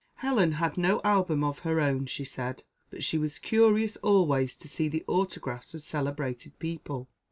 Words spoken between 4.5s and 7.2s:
to see the autographs of celebrated people.